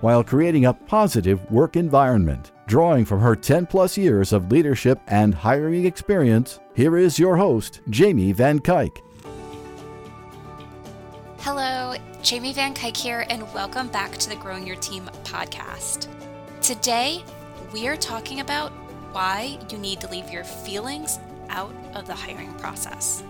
[0.00, 2.52] while creating a positive work environment.
[2.66, 7.80] Drawing from her 10 plus years of leadership and hiring experience, here is your host,
[7.90, 8.96] Jamie Van Cuyk.
[11.38, 16.06] Hello, Jamie Van Cuyk here, and welcome back to the Growing Your Team podcast.
[16.60, 17.24] Today,
[17.72, 18.70] we are talking about
[19.12, 23.24] why you need to leave your feelings out of the hiring process.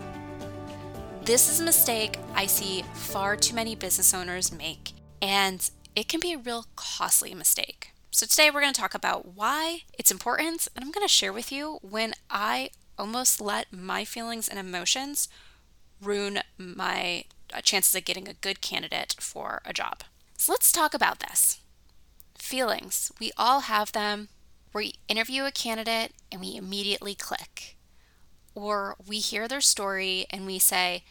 [1.22, 4.92] This is a mistake I see far too many business owners make,
[5.22, 7.92] and it can be a real costly mistake.
[8.10, 11.32] So, today we're going to talk about why it's important, and I'm going to share
[11.32, 15.28] with you when I almost let my feelings and emotions
[16.02, 20.02] ruin my uh, chances of getting a good candidate for a job.
[20.36, 21.60] So, let's talk about this.
[22.36, 24.28] Feelings, we all have them.
[24.72, 27.76] We interview a candidate and we immediately click.
[28.54, 31.04] Or we hear their story and we say,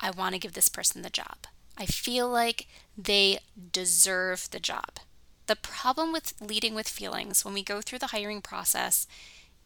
[0.00, 1.46] I want to give this person the job.
[1.78, 3.38] I feel like they
[3.72, 4.98] deserve the job.
[5.46, 9.06] The problem with leading with feelings when we go through the hiring process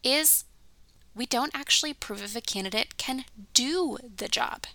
[0.03, 0.43] is
[1.15, 4.65] we don't actually prove if a candidate can do the job.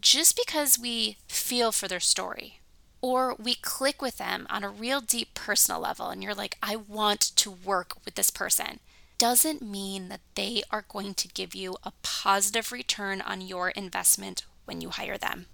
[0.00, 2.60] Just because we feel for their story
[3.00, 6.76] or we click with them on a real deep personal level and you're like, I
[6.76, 8.80] want to work with this person,
[9.18, 14.44] doesn't mean that they are going to give you a positive return on your investment
[14.64, 15.46] when you hire them.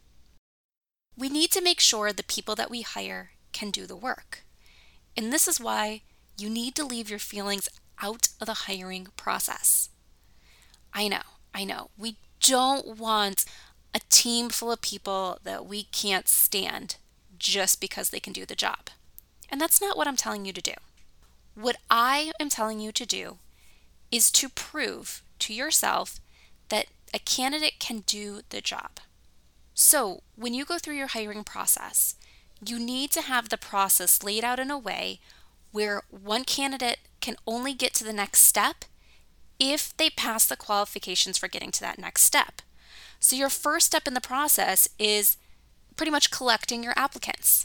[1.16, 4.44] We need to make sure the people that we hire can do the work.
[5.16, 6.03] And this is why
[6.39, 7.69] you need to leave your feelings
[8.03, 9.91] out of the hiring process.
[10.94, 11.22] I know,
[11.55, 11.91] I know.
[11.98, 13.44] We don't want
[13.94, 16.97] a team full of people that we can't stand
[17.38, 18.91] just because they can do the job.
[19.49, 20.75] And that's not what I'm telling you to do.
[21.54, 23.38] What I am telling you to do
[24.10, 26.20] is to prove to yourself
[26.69, 29.00] that a candidate can do the job.
[29.82, 32.14] So, when you go through your hiring process,
[32.62, 35.20] you need to have the process laid out in a way
[35.72, 38.84] where one candidate can only get to the next step
[39.58, 42.60] if they pass the qualifications for getting to that next step.
[43.20, 45.38] So, your first step in the process is
[45.96, 47.64] pretty much collecting your applicants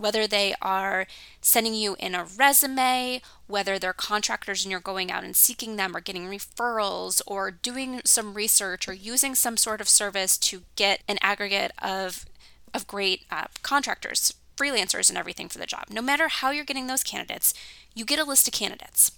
[0.00, 1.06] whether they are
[1.42, 5.94] sending you in a resume, whether they're contractors and you're going out and seeking them
[5.94, 11.02] or getting referrals or doing some research or using some sort of service to get
[11.06, 12.24] an aggregate of,
[12.72, 15.84] of great uh, contractors, freelancers, and everything for the job.
[15.90, 17.52] No matter how you're getting those candidates,
[17.94, 19.12] you get a list of candidates.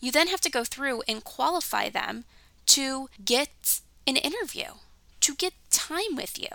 [0.00, 2.24] You then have to go through and qualify them
[2.66, 4.72] to get an interview,
[5.20, 6.48] to get time with you.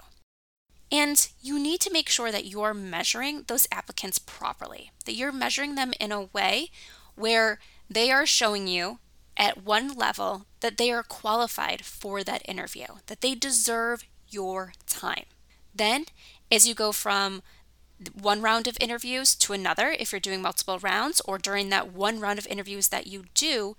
[0.91, 5.75] And you need to make sure that you're measuring those applicants properly, that you're measuring
[5.75, 6.69] them in a way
[7.15, 7.59] where
[7.89, 8.99] they are showing you
[9.37, 15.25] at one level that they are qualified for that interview, that they deserve your time.
[15.73, 16.05] Then,
[16.51, 17.43] as you go from
[18.13, 22.19] one round of interviews to another, if you're doing multiple rounds, or during that one
[22.19, 23.75] round of interviews that you do,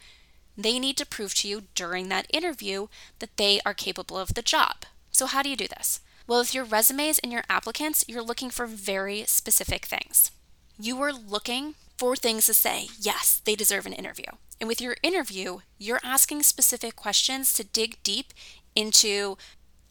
[0.56, 2.88] they need to prove to you during that interview
[3.18, 4.84] that they are capable of the job.
[5.10, 6.00] So, how do you do this?
[6.26, 10.32] Well, with your resumes and your applicants, you're looking for very specific things.
[10.78, 14.26] You are looking for things to say, yes, they deserve an interview.
[14.60, 18.32] And with your interview, you're asking specific questions to dig deep
[18.74, 19.38] into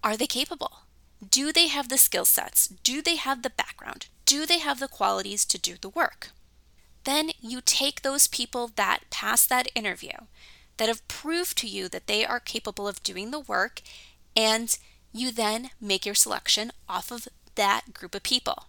[0.04, 0.82] are they capable?
[1.28, 2.68] Do they have the skill sets?
[2.68, 4.08] Do they have the background?
[4.26, 6.30] Do they have the qualities to do the work?
[7.06, 10.12] Then you take those people that pass that interview,
[10.78, 13.82] that have proved to you that they are capable of doing the work,
[14.36, 14.78] and
[15.16, 18.66] you then make your selection off of that group of people.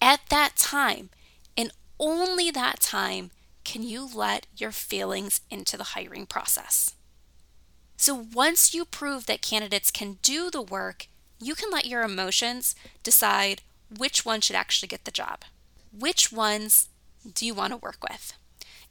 [0.00, 1.10] At that time,
[1.56, 3.30] and only that time,
[3.64, 6.94] can you let your feelings into the hiring process.
[7.96, 11.08] So once you prove that candidates can do the work,
[11.40, 15.44] you can let your emotions decide which one should actually get the job.
[15.92, 16.88] Which ones
[17.34, 18.34] do you want to work with?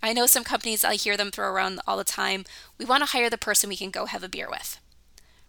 [0.03, 2.43] I know some companies, I hear them throw around all the time.
[2.77, 4.79] We want to hire the person we can go have a beer with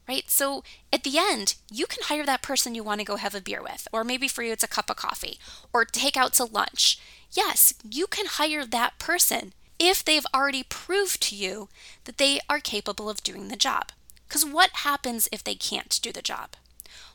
[0.09, 0.29] right?
[0.29, 0.63] So
[0.93, 3.63] at the end, you can hire that person you want to go have a beer
[3.63, 5.39] with, or maybe for you it's a cup of coffee,
[5.73, 6.99] or take out to lunch.
[7.33, 11.69] Yes, you can hire that person if they've already proved to you
[12.05, 13.91] that they are capable of doing the job.
[14.29, 16.57] Because what happens if they can't do the job?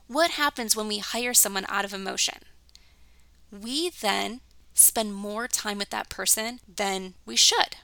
[0.07, 2.39] What happens when we hire someone out of emotion?
[3.51, 4.41] We then
[4.73, 7.77] spend more time with that person than we should.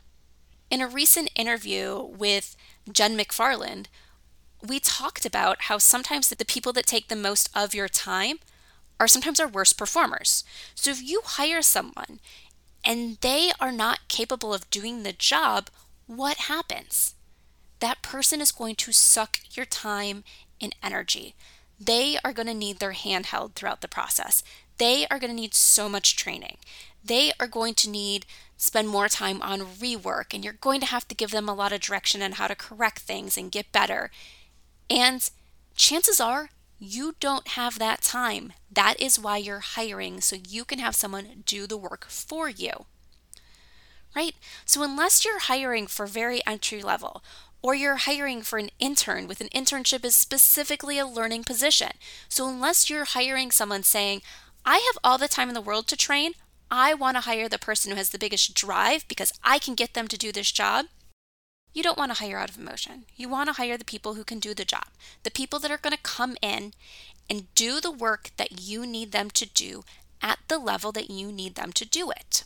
[0.69, 2.55] In a recent interview with
[2.91, 3.85] Jen McFarland,
[4.65, 8.39] we talked about how sometimes the people that take the most of your time
[8.99, 10.43] are sometimes our worst performers.
[10.75, 12.19] So if you hire someone
[12.83, 15.69] and they are not capable of doing the job,
[16.07, 17.13] what happens?
[17.79, 20.23] That person is going to suck your time
[20.59, 21.35] and energy.
[21.79, 24.43] They are going to need their hand held throughout the process.
[24.77, 26.57] They are going to need so much training.
[27.03, 28.25] They are going to need
[28.57, 31.71] spend more time on rework and you're going to have to give them a lot
[31.71, 34.09] of direction on how to correct things and get better.
[34.89, 35.29] And
[35.75, 36.49] chances are
[36.79, 38.53] you don't have that time.
[38.71, 42.85] That is why you're hiring, so you can have someone do the work for you.
[44.15, 44.35] Right?
[44.65, 47.23] So, unless you're hiring for very entry level,
[47.61, 51.91] or you're hiring for an intern with an internship is specifically a learning position.
[52.29, 54.21] So, unless you're hiring someone saying,
[54.65, 56.33] I have all the time in the world to train,
[56.69, 59.93] I want to hire the person who has the biggest drive because I can get
[59.93, 60.87] them to do this job,
[61.73, 63.05] you don't want to hire out of emotion.
[63.15, 64.87] You want to hire the people who can do the job,
[65.23, 66.73] the people that are going to come in
[67.29, 69.83] and do the work that you need them to do
[70.21, 72.43] at the level that you need them to do it.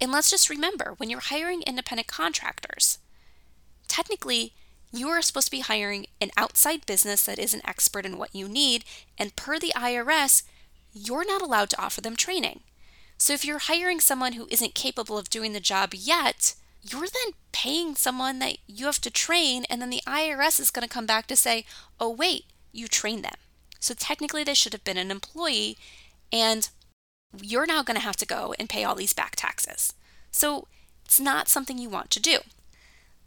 [0.00, 2.98] And let's just remember when you're hiring independent contractors,
[3.88, 4.52] technically,
[4.92, 8.34] you are supposed to be hiring an outside business that is an expert in what
[8.34, 8.84] you need,
[9.18, 10.44] and per the IRS,
[10.92, 12.60] you're not allowed to offer them training.
[13.18, 16.54] So if you're hiring someone who isn't capable of doing the job yet,
[16.86, 20.86] you're then paying someone that you have to train, and then the IRS is going
[20.86, 21.64] to come back to say,
[21.98, 23.36] oh, wait, you trained them.
[23.80, 25.78] So technically, they should have been an employee,
[26.30, 26.68] and
[27.40, 29.94] you're now going to have to go and pay all these back taxes.
[30.30, 30.68] So
[31.04, 32.38] it's not something you want to do.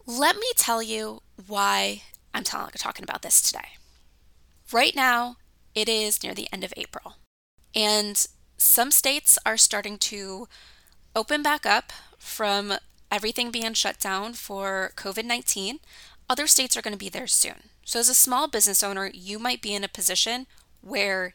[0.06, 2.04] Let me tell you why
[2.34, 3.70] I'm talking about this today.
[4.72, 5.38] Right now,
[5.74, 7.16] it is near the end of April,
[7.74, 8.26] and
[8.58, 10.48] some states are starting to
[11.16, 12.74] open back up from
[13.12, 15.80] everything being shut down for COVID 19,
[16.30, 17.70] other states are going to be there soon.
[17.86, 20.46] So, as a small business owner, you might be in a position
[20.82, 21.34] where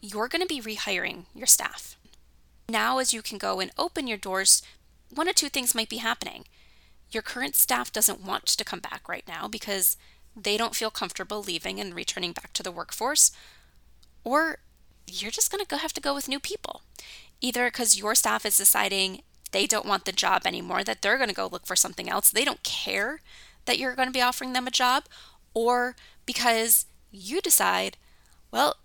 [0.00, 1.96] you're going to be rehiring your staff.
[2.68, 4.62] Now, as you can go and open your doors,
[5.14, 6.44] one or two things might be happening.
[7.10, 9.96] Your current staff doesn't want to come back right now because
[10.34, 13.32] they don't feel comfortable leaving and returning back to the workforce,
[14.24, 14.58] or
[15.06, 16.82] you're just going to have to go with new people.
[17.40, 19.20] Either because your staff is deciding,
[19.52, 22.30] they don't want the job anymore, that they're going to go look for something else.
[22.30, 23.20] They don't care
[23.64, 25.04] that you're going to be offering them a job,
[25.54, 25.94] or
[26.26, 27.96] because you decide,
[28.50, 28.76] well,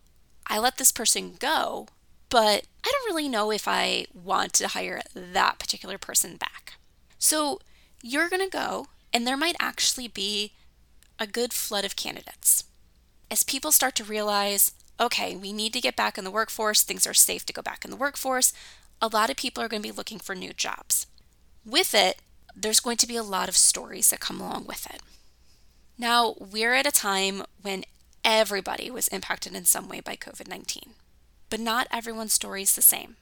[0.45, 1.87] I let this person go,
[2.29, 6.73] but I don't really know if I want to hire that particular person back.
[7.17, 7.59] So
[8.03, 10.51] you're going to go, and there might actually be
[11.19, 12.65] a good flood of candidates.
[13.31, 17.07] As people start to realize, okay, we need to get back in the workforce, things
[17.07, 18.53] are safe to go back in the workforce,
[19.01, 21.07] a lot of people are going to be looking for new jobs.
[21.65, 22.21] With it,
[22.55, 25.01] there's going to be a lot of stories that come along with it.
[25.97, 27.83] Now, we're at a time when
[28.23, 30.94] everybody was impacted in some way by COVID 19,
[31.49, 33.15] but not everyone's story is the same.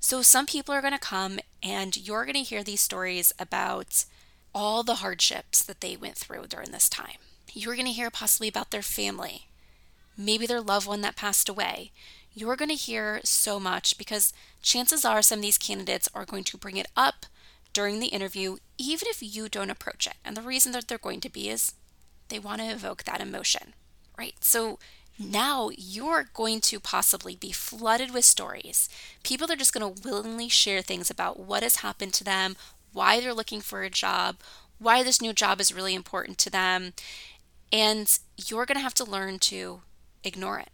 [0.00, 4.04] So, some people are going to come and you're going to hear these stories about
[4.54, 7.18] all the hardships that they went through during this time.
[7.52, 9.46] You're going to hear possibly about their family,
[10.16, 11.92] maybe their loved one that passed away
[12.34, 14.32] you're going to hear so much because
[14.62, 17.26] chances are some of these candidates are going to bring it up
[17.72, 20.14] during the interview, even if you don't approach it.
[20.24, 21.72] And the reason that they're going to be is
[22.28, 23.74] they want to evoke that emotion,
[24.18, 24.34] right?
[24.40, 24.78] So
[25.18, 28.88] now you're going to possibly be flooded with stories.
[29.22, 32.56] People are just going to willingly share things about what has happened to them,
[32.92, 34.36] why they're looking for a job,
[34.78, 36.92] why this new job is really important to them.
[37.70, 39.82] And you're going to have to learn to
[40.24, 40.70] ignore it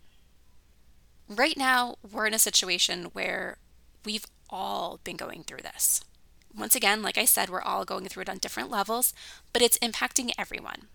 [1.28, 3.58] right now, we're in a situation where
[4.04, 6.02] we've all been going through this.
[6.56, 9.12] Once again, like I said, we're all going through it on different levels,
[9.52, 10.88] but it's impacting everyone.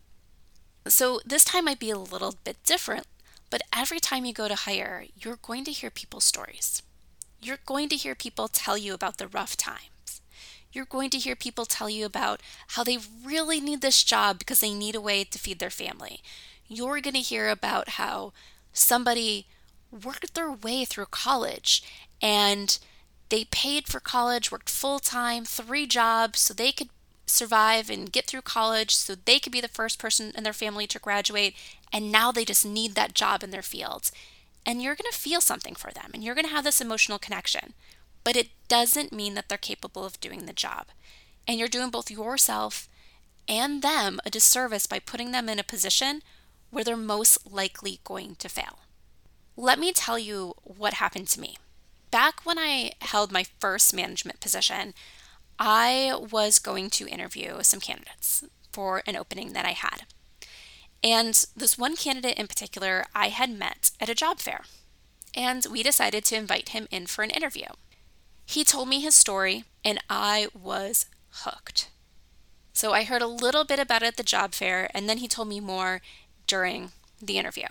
[0.88, 3.06] So this time might be a little bit different,
[3.50, 6.82] but every time you go to hire, you're going to hear people's stories.
[7.42, 10.22] You're going to hear people tell you about the rough times.
[10.72, 14.60] You're going to hear people tell you about how they really need this job because
[14.60, 16.22] they need a way to feed their family.
[16.68, 18.34] You're going to hear about how
[18.74, 19.46] somebody
[19.94, 21.84] worked their way through college
[22.22, 22.80] and
[23.30, 26.90] they paid for college, worked full time, three jobs so they could
[27.26, 30.88] survive and get through college so they could be the first person in their family
[30.88, 31.56] to graduate.
[31.92, 34.12] And now they just need that job in their field.
[34.66, 37.20] And you're going to feel something for them and you're going to have this emotional
[37.20, 37.74] connection.
[38.24, 40.88] But it doesn't mean that they're capable of doing the job.
[41.48, 42.88] And you're doing both yourself
[43.48, 46.22] and them a disservice by putting them in a position
[46.70, 48.80] where they're most likely going to fail.
[49.56, 51.58] Let me tell you what happened to me.
[52.14, 54.94] back when I held my first management position,
[55.58, 60.04] I was going to interview some candidates for an opening that I had.
[61.04, 64.62] And this one candidate in particular, I had met at a job fair.
[65.34, 67.70] And we decided to invite him in for an interview.
[68.46, 71.90] He told me his story, and I was hooked.
[72.74, 75.28] So I heard a little bit about it at the job fair, and then he
[75.28, 76.02] told me more
[76.46, 77.66] during the interview.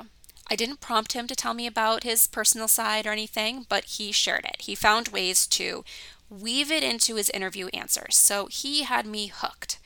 [0.50, 4.12] I didn't prompt him to tell me about his personal side or anything, but he
[4.12, 4.62] shared it.
[4.62, 5.84] He found ways to
[6.28, 8.16] weave it into his interview answers.
[8.16, 9.78] So he had me hooked.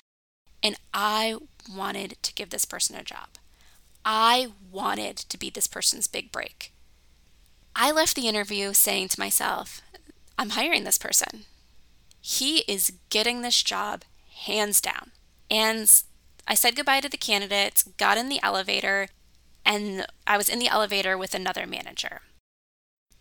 [0.63, 1.37] And I
[1.73, 3.29] wanted to give this person a job.
[4.05, 6.73] I wanted to be this person's big break.
[7.75, 9.83] I left the interview saying to myself,
[10.39, 11.43] I'm hiring this person.
[12.21, 14.03] He is getting this job
[14.45, 15.11] hands down.
[15.51, 15.91] And
[16.49, 19.09] I said goodbye to the candidates, got in the elevator,
[19.66, 22.23] and I was in the elevator with another manager.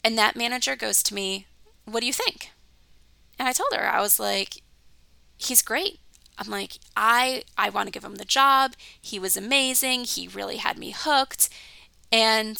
[0.03, 1.47] And that manager goes to me,
[1.85, 2.51] What do you think?
[3.39, 4.63] And I told her, I was like,
[5.37, 5.99] He's great.
[6.37, 8.75] I'm like, I I want to give him the job.
[9.01, 10.05] He was amazing.
[10.05, 11.49] He really had me hooked.
[12.11, 12.57] And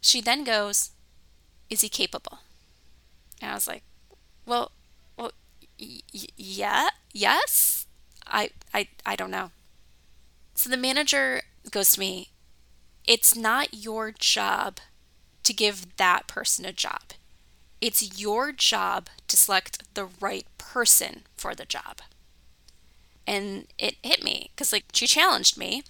[0.00, 0.92] she then goes,
[1.70, 2.40] Is he capable?
[3.40, 3.82] And I was like,
[4.46, 4.72] Well,
[5.16, 5.32] well,
[5.80, 6.00] y-
[6.36, 7.86] yeah, yes.
[8.26, 9.50] I I I don't know.
[10.54, 12.30] So the manager goes to me,
[13.08, 14.80] it's not your job
[15.42, 17.14] to give that person a job.
[17.80, 22.02] It's your job to select the right person for the job.
[23.26, 25.84] And it hit me because, like, she challenged me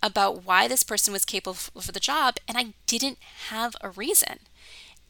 [0.00, 4.38] about why this person was capable for the job, and I didn't have a reason.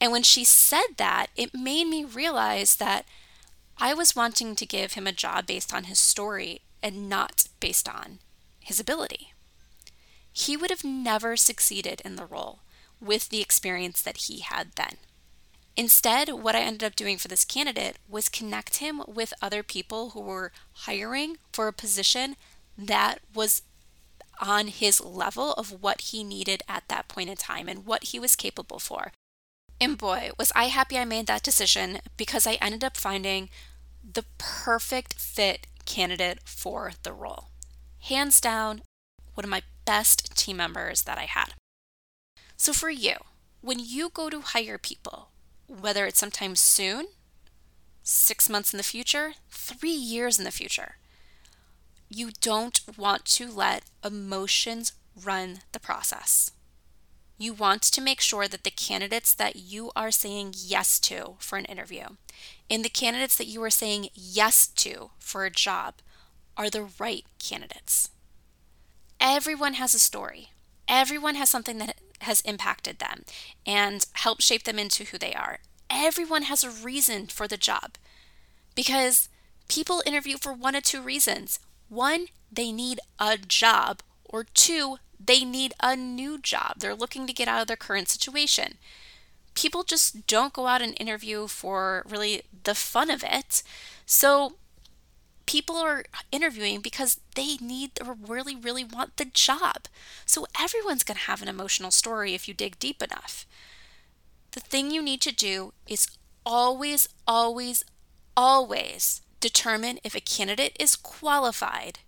[0.00, 3.04] And when she said that, it made me realize that
[3.76, 7.88] I was wanting to give him a job based on his story and not based
[7.88, 8.20] on
[8.60, 9.34] his ability
[10.32, 12.60] he would have never succeeded in the role
[13.00, 14.96] with the experience that he had then.
[15.76, 20.10] Instead, what I ended up doing for this candidate was connect him with other people
[20.10, 22.36] who were hiring for a position
[22.76, 23.62] that was
[24.40, 28.18] on his level of what he needed at that point in time and what he
[28.18, 29.12] was capable for.
[29.80, 33.48] And boy, was I happy I made that decision because I ended up finding
[34.04, 37.48] the perfect fit candidate for the role.
[38.00, 38.82] Hands down,
[39.34, 41.54] one of my best team members that I had.
[42.56, 43.14] So, for you,
[43.60, 45.30] when you go to hire people,
[45.66, 47.06] whether it's sometime soon,
[48.04, 50.94] six months in the future, three years in the future,
[52.08, 56.52] you don't want to let emotions run the process.
[57.36, 61.58] You want to make sure that the candidates that you are saying yes to for
[61.58, 62.04] an interview
[62.70, 65.94] and the candidates that you are saying yes to for a job
[66.56, 68.10] are the right candidates.
[69.20, 70.50] Everyone has a story.
[70.88, 73.24] Everyone has something that has impacted them
[73.66, 75.58] and helped shape them into who they are.
[75.88, 77.92] Everyone has a reason for the job
[78.74, 79.28] because
[79.68, 81.60] people interview for one of two reasons.
[81.88, 86.74] One, they need a job, or two, they need a new job.
[86.78, 88.78] They're looking to get out of their current situation.
[89.54, 93.62] People just don't go out and interview for really the fun of it.
[94.06, 94.54] So
[95.50, 99.88] people are interviewing because they need or really, really want the job.
[100.24, 103.46] So everyone's going to have an emotional story if you dig deep enough.
[104.52, 106.06] The thing you need to do is
[106.46, 107.82] always, always,
[108.36, 111.98] always determine if a candidate is qualified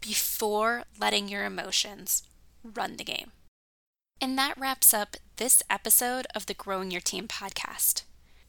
[0.00, 2.22] before letting your emotions
[2.62, 3.32] run the game.
[4.20, 8.04] And that wraps up this episode of the Growing Your Team podcast.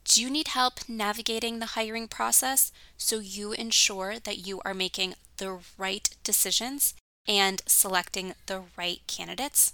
[0.09, 5.13] Do you need help navigating the hiring process so you ensure that you are making
[5.37, 6.95] the right decisions
[7.27, 9.73] and selecting the right candidates?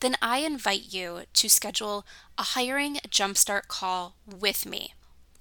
[0.00, 2.04] Then I invite you to schedule
[2.36, 4.94] a hiring jumpstart call with me.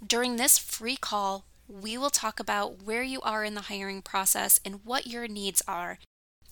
[0.06, 4.60] During this free call, we will talk about where you are in the hiring process
[4.63, 5.98] and what your needs are.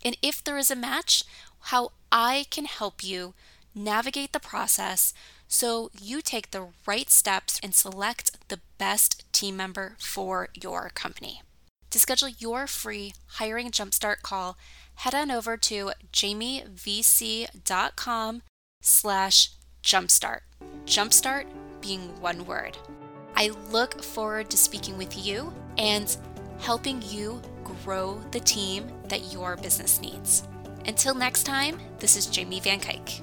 [0.03, 1.23] And if there is a match,
[1.59, 3.35] how I can help you
[3.75, 5.13] navigate the process
[5.49, 11.41] so you take the right steps and select the best team member for your company.
[11.89, 14.57] To schedule your free hiring jumpstart call,
[14.95, 16.71] head on over to jamievc.com
[18.81, 19.51] slash
[19.83, 20.39] jumpstart.
[20.85, 21.45] Jumpstart
[21.81, 22.77] being one word.
[23.35, 26.15] I look forward to speaking with you and
[26.59, 27.41] helping you
[27.83, 30.43] grow the team that your business needs.
[30.85, 33.21] Until next time, this is Jamie Van Cuyk.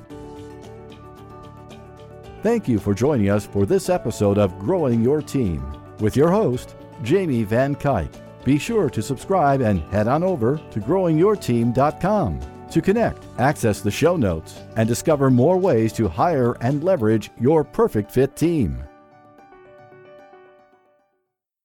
[2.42, 5.64] Thank you for joining us for this episode of Growing Your Team
[5.98, 8.10] with your host, Jamie Van Cuyk.
[8.44, 12.40] Be sure to subscribe and head on over to growingyourteam.com
[12.70, 17.64] to connect, access the show notes, and discover more ways to hire and leverage your
[17.64, 18.82] perfect fit team.